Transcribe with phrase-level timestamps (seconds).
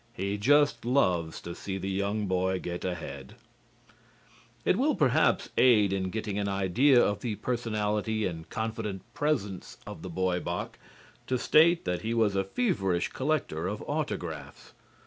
[0.15, 3.35] He just loves to see the young boy get ahead.
[4.65, 10.01] It will perhaps aid in getting an idea of the personality and confident presence of
[10.01, 10.79] the Boy Bok
[11.27, 14.73] to state that he was a feverish collector of autographs.